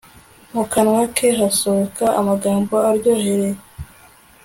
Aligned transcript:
mu 0.53 0.63
kanwa 0.71 1.01
ke 1.15 1.27
hasokoka 1.39 2.05
amagambo 2.19 2.73
aryohereye 2.89 3.57